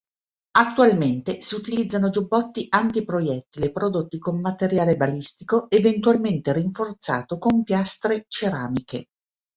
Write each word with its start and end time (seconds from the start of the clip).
Attualmente 0.57 1.41
si 1.43 1.53
utilizzano 1.53 2.09
giubbotti 2.09 2.65
antiproiettile 2.69 3.71
prodotti 3.71 4.17
con 4.17 4.41
materiale 4.41 4.97
balistico 4.97 5.69
eventualmente 5.69 6.53
rinforzato 6.53 7.37
con 7.37 7.61
piastre 7.61 8.25
ceramiche. 8.27 9.09